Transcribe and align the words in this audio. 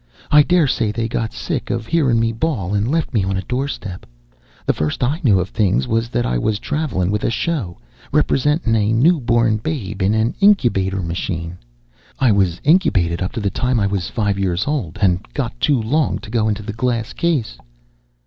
I 0.31 0.41
dare 0.41 0.65
say 0.65 0.91
they 0.91 1.07
got 1.07 1.31
sick 1.31 1.69
of 1.69 1.85
hearin' 1.85 2.19
me 2.19 2.31
bawl 2.33 2.73
and 2.73 2.89
left 2.89 3.13
me 3.13 3.23
on 3.23 3.37
a 3.37 3.43
doorstep. 3.43 4.07
The 4.65 4.73
first 4.73 5.03
I 5.03 5.19
knew 5.23 5.39
of 5.39 5.49
things 5.49 5.87
was 5.87 6.09
that 6.09 6.25
I 6.25 6.39
was 6.39 6.57
travelin' 6.57 7.11
with 7.11 7.23
a 7.23 7.29
show, 7.29 7.77
representin' 8.11 8.75
a 8.75 8.93
newborn 8.93 9.57
babe 9.57 10.01
in 10.01 10.15
an 10.15 10.33
incubator 10.41 11.03
machine. 11.03 11.59
I 12.17 12.31
was 12.31 12.59
incubated 12.63 13.21
up 13.21 13.31
to 13.33 13.39
the 13.39 13.51
time 13.51 13.79
I 13.79 13.85
was 13.85 14.09
five 14.09 14.39
years 14.39 14.65
old, 14.65 14.97
and 15.03 15.21
got 15.35 15.59
too 15.59 15.79
long 15.79 16.17
to 16.21 16.31
go 16.31 16.47
in 16.47 16.55
the 16.55 16.73
glass 16.73 17.13
case." 17.13 17.59